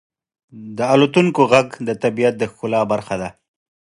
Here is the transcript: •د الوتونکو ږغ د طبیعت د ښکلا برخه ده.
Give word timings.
•د 0.77 0.79
الوتونکو 0.93 1.41
ږغ 1.51 1.67
د 1.87 1.89
طبیعت 2.03 2.33
د 2.37 2.43
ښکلا 2.51 2.81
برخه 2.91 3.15
ده. 3.21 3.29